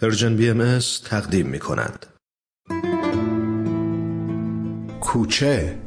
[0.00, 2.06] پرژن بی ام تقدیم می کند.
[5.00, 5.78] کوچه.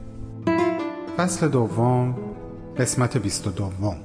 [1.17, 2.15] فصل دوم
[2.77, 3.95] قسمت بیست و دوم.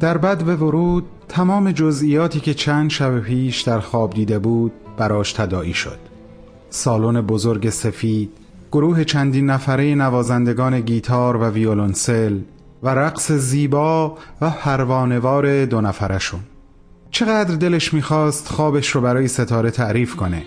[0.00, 5.32] در بد به ورود تمام جزئیاتی که چند شب پیش در خواب دیده بود براش
[5.32, 5.98] تداعی شد.
[6.70, 8.32] سالن بزرگ سفید
[8.72, 12.40] گروه چندین نفره نوازندگان گیتار و ویولونسل
[12.86, 16.40] و رقص زیبا و پروانوار دو نفرشون
[17.10, 20.42] چقدر دلش می‌خواست خوابش رو برای ستاره تعریف کنه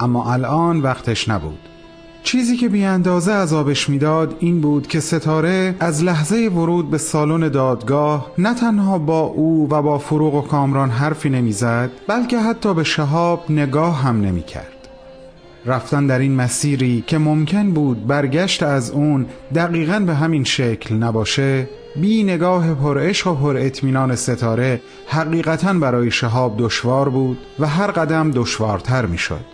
[0.00, 1.58] اما الان وقتش نبود
[2.22, 7.48] چیزی که بی اندازه عذابش می‌داد این بود که ستاره از لحظه ورود به سالن
[7.48, 12.84] دادگاه نه تنها با او و با فروغ و کامران حرفی نمی‌زد بلکه حتی به
[12.84, 14.71] شهاب نگاه هم نمی‌کرد.
[15.66, 21.68] رفتن در این مسیری که ممکن بود برگشت از اون دقیقا به همین شکل نباشه
[21.96, 27.90] بی نگاه پر عشق و پر اطمینان ستاره حقیقتا برای شهاب دشوار بود و هر
[27.90, 29.44] قدم دشوارتر می‌شد.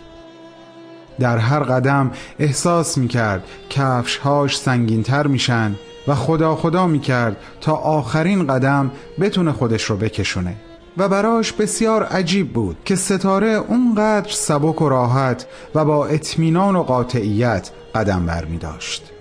[1.19, 5.75] در هر قدم احساس می کرد کفشهاش سنگینتر میشن
[6.07, 10.55] و خدا خدا می کرد تا آخرین قدم بتونه خودش رو بکشونه
[10.99, 16.83] و براش بسیار عجیب بود که ستاره اونقدر سبک و راحت و با اطمینان و
[16.83, 19.11] قاطعیت قدم بر می داشت.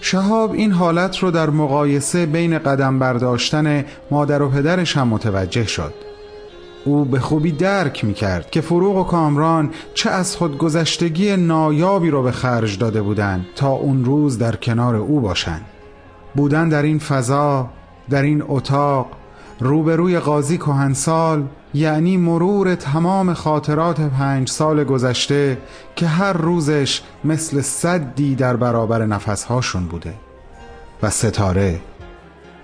[0.00, 5.94] شهاب این حالت رو در مقایسه بین قدم برداشتن مادر و پدرش هم متوجه شد
[6.84, 12.22] او به خوبی درک می کرد که فروغ و کامران چه از خودگذشتگی نایابی رو
[12.22, 15.64] به خرج داده بودند تا اون روز در کنار او باشند.
[16.34, 17.68] بودن در این فضا
[18.10, 19.06] در این اتاق
[19.64, 25.58] روبروی قاضی کهنسال یعنی مرور تمام خاطرات پنج سال گذشته
[25.96, 30.14] که هر روزش مثل صدی در برابر نفسهاشون بوده.
[31.02, 31.80] و ستاره.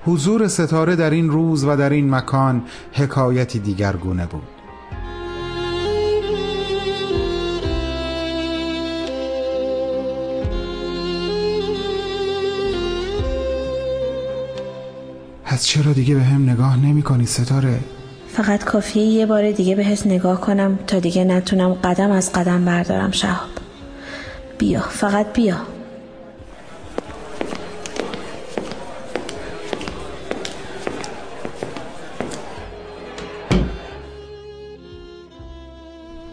[0.05, 2.63] حضور ستاره در این روز و در این مکان
[2.93, 4.60] حکایتی دیگرگونه بود.
[15.61, 17.81] پس چرا دیگه به هم نگاه نمی کنی ستاره؟
[18.29, 23.11] فقط کافیه یه بار دیگه بهت نگاه کنم تا دیگه نتونم قدم از قدم بردارم
[23.11, 23.49] شهاب
[24.59, 25.57] بیا فقط بیا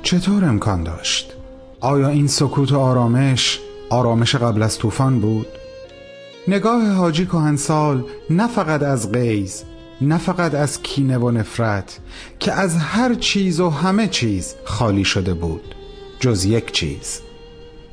[0.04, 1.34] چطور امکان داشت؟
[1.80, 3.60] آیا این سکوت و آرامش
[3.90, 5.48] آرامش قبل از طوفان بود؟
[6.48, 9.64] نگاه حاجی کهنسال نه فقط از غیز
[10.02, 12.00] نه فقط از کینه و نفرت
[12.40, 15.76] که از هر چیز و همه چیز خالی شده بود
[16.20, 17.22] جز یک چیز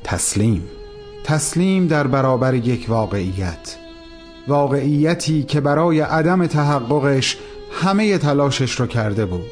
[0.03, 0.63] تسلیم.
[1.23, 3.77] تسلیم در برابر یک واقعیت.
[4.47, 7.37] واقعیتی که برای عدم تحققش
[7.71, 9.51] همه تلاشش رو کرده بود.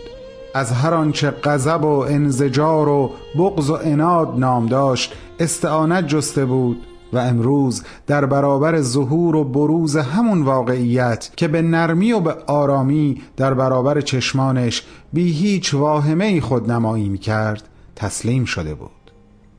[0.54, 6.82] از هر آنچه غضب و انزجار و بغض و اناد نام داشت استعانت جسته بود
[7.14, 13.22] و امروز در برابر ظهور و بروز همون واقعیت که به نرمی و به آرامی
[13.38, 18.92] در برابر چشمانش بی هیچ واهمه خود نمایی می کرد تسلیم شده بود.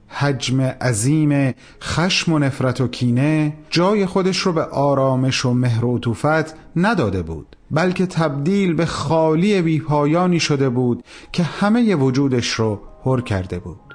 [0.08, 5.98] حجم عظیم خشم و نفرت و کینه جای خودش رو به آرامش و مهر و
[5.98, 13.20] طوفت نداده بود بلکه تبدیل به خالی بیپایانی شده بود که همه وجودش رو پر
[13.20, 13.93] کرده بود.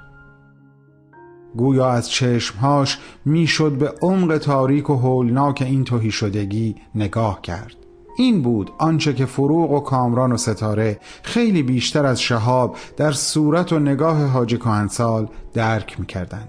[1.56, 7.76] گویا از چشمهاش می‌شد به عمق تاریک و هولناک این توهی شدگی نگاه کرد.
[8.16, 13.72] این بود آنچه که فروغ و کامران و ستاره خیلی بیشتر از شهاب در صورت
[13.72, 16.48] و نگاه حاجی کهنسال درک می‌کردند.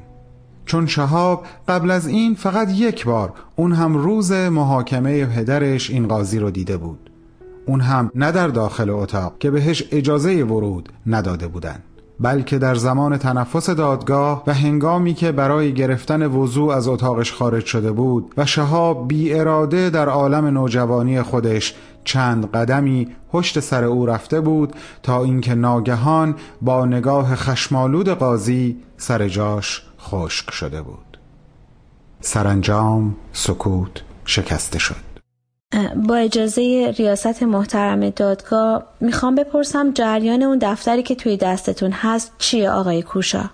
[0.66, 6.40] چون شهاب قبل از این فقط یک بار اون هم روز محاکمه پدرش این قاضی
[6.40, 7.12] رو دیده بود.
[7.66, 11.84] اون هم نه در داخل اتاق که بهش اجازه ورود نداده بودند.
[12.22, 17.92] بلکه در زمان تنفس دادگاه و هنگامی که برای گرفتن وضوع از اتاقش خارج شده
[17.92, 24.42] بود و شهاب بی اراده در عالم نوجوانی خودش چند قدمی پشت سر او رفته
[24.42, 24.74] بود
[25.04, 31.18] تا اینکه ناگهان با نگاه خشمالود قاضی سر جاش خشک شده بود.
[32.22, 35.11] سرانجام سکوت شکسته شد.
[35.96, 42.70] با اجازه ریاست محترم دادگاه می‌خوام بپرسم جریان اون دفتری که توی دستتون هست چیه
[42.70, 43.50] آقای کوشا؟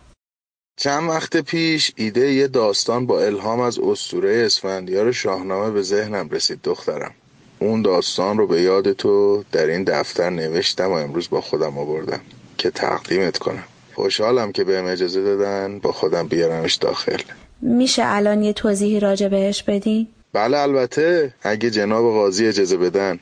[0.80, 6.60] چند وقت پیش ایده یه داستان با الهام از استوره اسفندیار شاهنامه به ذهنم رسید
[6.64, 7.12] دخترم
[7.60, 12.20] اون داستان رو به یاد تو در این دفتر نوشتم و امروز با خودم آوردم
[12.58, 17.22] که تقدیمت کنم خوشحالم که بهم اجازه دادن با خودم بیارمش داخل
[17.62, 21.34] میشه الان یه توضیحی راجع بهش بدین؟ بله البته.
[21.42, 23.20] اگه جناب قاضی اجازه بدن.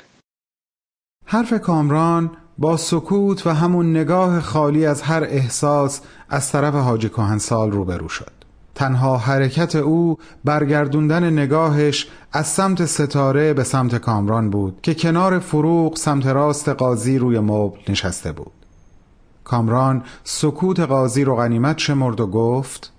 [1.25, 7.71] حرف کامران با سکوت و همون نگاه خالی از هر احساس از طرف حاجی کهنسال
[7.71, 8.31] روبرو شد.
[8.75, 15.97] تنها حرکت او برگردوندن نگاهش از سمت ستاره به سمت کامران بود که کنار فروغ
[15.97, 18.51] سمت راست قاضی روی مبل نشسته بود.
[19.43, 22.91] کامران سکوت قاضی رو غنیمت شمرد و گفت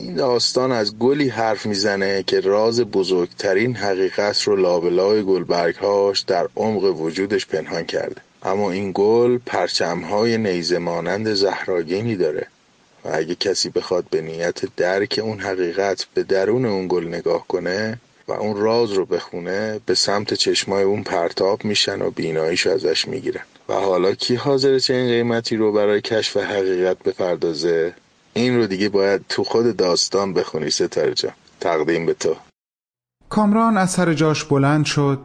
[0.00, 6.84] این داستان از گلی حرف می‌زنه که راز بزرگترین حقیقت رو لابلای گلبرگهاش در عمق
[6.84, 8.20] وجودش پنهان کرده.
[8.42, 12.46] اما این گل پرچمهای نیزه مانند زهراگینی داره
[13.04, 17.98] و اگه کسی بخواد به نیت درک اون حقیقت به درون اون گل نگاه کنه
[18.28, 23.42] و اون راز رو بخونه به سمت چشمای اون پرتاب میشن و بیناییش ازش می‌گیرن.
[23.68, 27.94] و حالا کی حاضر چنین قیمتی رو برای کشف حقیقت بپردازه؟
[28.34, 31.32] این رو دیگه باید تو خود داستان بخونی ستاره جان.
[31.60, 32.36] تقدیم به تو.
[33.28, 35.18] کامران از سر جاش بلند شد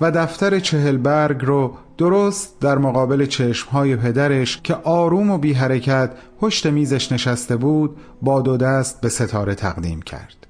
[0.00, 6.10] و دفتر چهل برگ رو درست در مقابل چشمهای پدرش که آروم و بی حرکت
[6.40, 10.46] پشت میزش نشسته بود با دو دست به ستاره تقدیم کرد.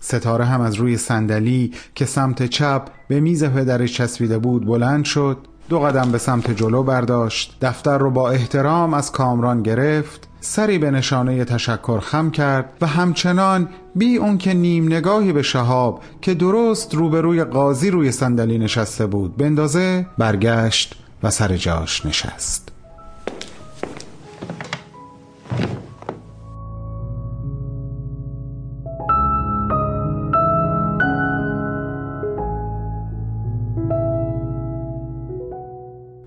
[0.00, 5.38] ستاره هم از روی صندلی که سمت چپ به میز پدرش چسبیده بود بلند شد
[5.68, 10.90] دو قدم به سمت جلو برداشت دفتر رو با احترام از کامران گرفت سری به
[10.90, 16.94] نشانه تشکر خم کرد و همچنان بی اون که نیم نگاهی به شهاب که درست
[16.94, 22.79] روبروی قاضی روی صندلی نشسته بود بندازه برگشت و سر جاش نشست.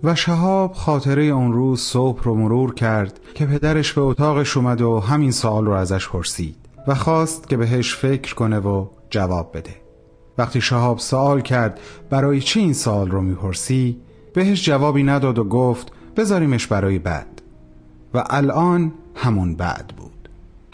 [0.04, 5.00] و شهاب خاطره اون روز صبح رو مرور کرد که پدرش به اتاقش اومد و
[5.00, 6.56] همین سوال رو ازش پرسید
[6.88, 9.76] و خواست که بهش فکر کنه و جواب بده.
[10.38, 11.80] وقتی شهاب سوال کرد
[12.10, 13.98] برای چی این سوال رو می‌پرسی؟
[14.34, 17.42] بهش جوابی نداد و گفت بذاریمش برای بعد.
[18.14, 20.03] و الان همون بعد بود.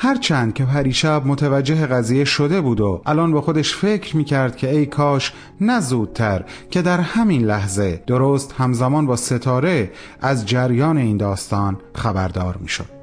[0.02, 4.86] هرچند که پریشب متوجه قضیه شده بود و الان به خودش فکر می‌کرد که ای
[4.86, 9.92] کاش نه زودتر که در همین لحظه درست همزمان با ستاره
[10.22, 12.99] از جریان این داستان خبردار می‌شد.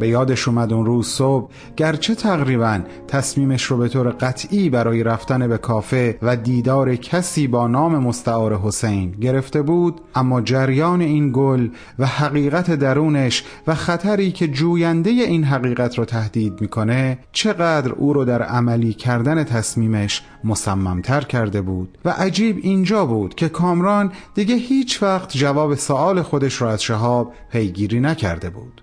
[0.00, 5.48] به یادش اومد اون روز صبح گرچه تقریبا تصمیمش رو به طور قطعی برای رفتن
[5.48, 11.68] به کافه و دیدار کسی با نام مستعار حسین گرفته بود اما جریان این گل
[11.98, 18.24] و حقیقت درونش و خطری که جوینده این حقیقت رو تهدید می‌کنه چقدر او رو
[18.24, 21.98] در عملی کردن تصمیمش مصممتر کرده بود.
[22.04, 27.32] و عجیب اینجا بود که کامران دیگه هیچ وقت جواب سوال خودش رو از شهاب
[27.52, 28.82] پیگیری نکرده بود.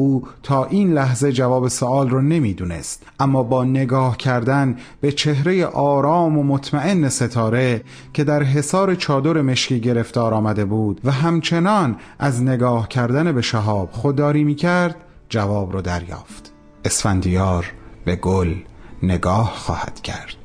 [0.00, 6.38] او تا این لحظه جواب سوال رو نمی‌دونست اما با نگاه کردن به چهره آرام
[6.38, 12.88] و مطمئن ستاره که در حصار چادر مشکی گرفتار آمده بود و همچنان از نگاه
[12.88, 14.96] کردن به شهاب خودداری می‌کرد
[15.28, 16.52] جواب رو دریافت.
[16.84, 17.72] اسفندیار
[18.04, 18.54] به گل
[19.02, 20.37] نگاه خواهد کرد.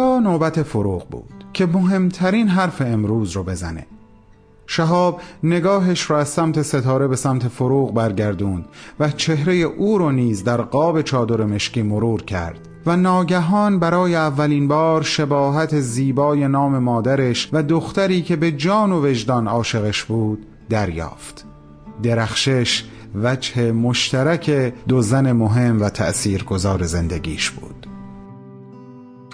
[0.00, 3.86] نوبت فروغ بود که مهمترین حرف امروز رو بزنه.
[4.66, 8.64] شهاب نگاهش را از سمت ستاره به سمت فروغ برگردوند
[9.00, 14.68] و چهره او رو نیز در قاب چادر مشکی مرور کرد و ناگهان برای اولین
[14.68, 21.44] بار شباهت زیبای نام مادرش و دختری که به جان و وجدان عاشقش بود دریافت.
[22.02, 24.50] درخشش وجه مشترک
[24.88, 27.89] دو زن مهم و تأثیرگذار زندگیش بود.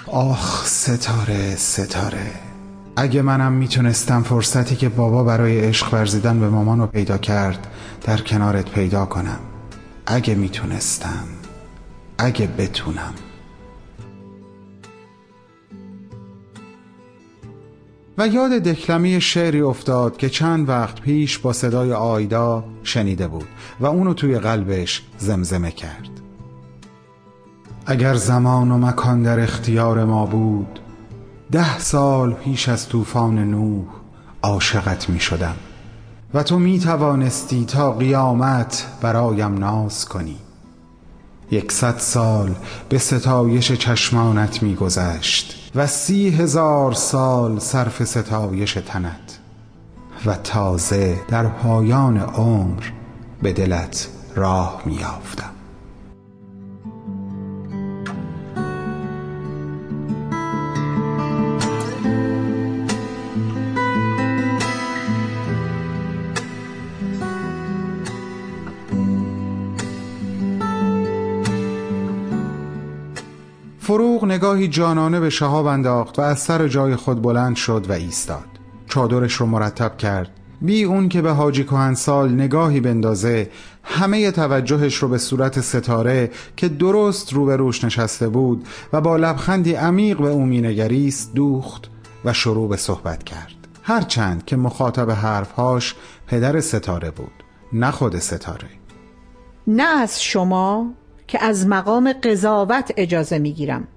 [0.07, 2.31] آخ ستاره ستاره.
[2.97, 7.67] اگه منم می‌تونستم فرصتی که بابا برای عشق ورزیدن به مامان رو پیدا کرد
[8.03, 9.39] در کنارت پیدا کنم.
[10.07, 11.25] اگه می‌تونستم.
[12.19, 13.15] اگه بتونم.
[18.19, 23.49] و یاد دکلمی شعری افتاد که چند وقت پیش با صدای آیدا شنیده بود
[23.81, 26.26] و اونو توی قلبش زمزمه کرد.
[27.89, 30.81] اگر زمان و مکان در اختیار ما بود
[31.53, 33.85] ده سال پیش از طوفان نوح
[34.43, 35.57] عاشقت می شدم
[36.35, 40.37] و تو می توانستی تا قیامت برایم ناز کنی.
[41.51, 42.55] یکصد سال
[42.89, 49.39] به ستایش چشمانت می گذشت و سی هزار سال صرف ستایش تنت
[50.27, 52.83] و تازه در پایان عمر
[53.43, 55.51] به دلت راه می یافتم.
[73.87, 78.45] فروغ نگاهی جانانه به شهاب انداخت و از سر جای خود بلند شد و ایستاد.
[78.87, 80.31] چادرش رو مرتب کرد.
[80.61, 83.51] بی اون که به حاجی کهنسال نگاهی بندازه
[83.83, 90.19] همه توجهش رو به صورت ستاره که درست روبروش نشسته بود و با لبخندی عمیق
[90.19, 91.91] به او مینگریست دوخت
[92.25, 93.55] و شروع به صحبت کرد.
[93.83, 95.95] هرچند که مخاطب حرفهاش
[96.27, 98.69] پدر ستاره بود نه خود ستاره.
[99.67, 100.87] نه از شما
[101.29, 103.89] که از مقام قضاوت اجازه می‌گیرم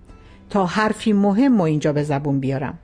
[0.49, 2.79] تا حرفی مهم و اینجا به زبون بیارم.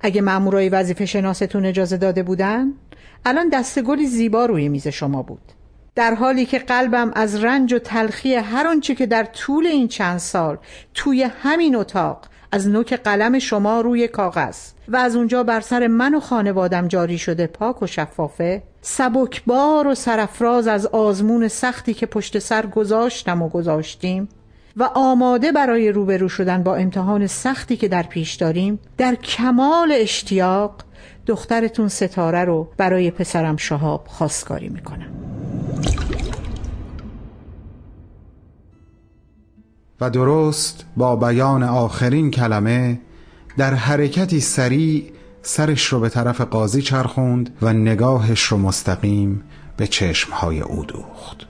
[0.00, 2.72] اگه مامورای وظیفه شناستون اجازه داده بودن
[3.24, 5.52] الان دست گلی زیبا روی میز شما بود.
[5.94, 10.18] در حالی که قلبم از رنج و تلخی هر آنچه که در طول این چند
[10.18, 10.58] سال
[10.94, 14.56] توی همین اتاق از نوک قلم شما روی کاغذ.
[14.88, 19.94] و از اونجا بر سر من و خانوادم جاری شده پاک و شفافه سبکبار و
[19.94, 24.28] سرفراز از آزمون سختی که پشت سر گذاشتم و گذاشتیم
[24.76, 30.74] و آماده برای روبرو شدن با امتحان سختی که در پیش داریم در کمال اشتیاق
[31.26, 35.29] دخترتون ستاره رو برای پسرم شهاب خواستگاری می‌کنم.
[40.00, 43.00] و درست با بیان آخرین کلمه
[43.56, 49.42] در حرکتی سریع سرش رو به طرف قاضی چرخوند و نگاهش رو مستقیم
[49.76, 51.49] به چشمهای او دوخت.